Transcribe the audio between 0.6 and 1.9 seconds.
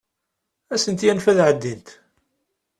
Ad asent-yanef ad ɛeddint.